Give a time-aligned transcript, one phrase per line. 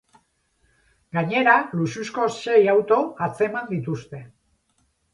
[1.17, 4.27] Gainera, luxuzko sei auto atzeman dituzte.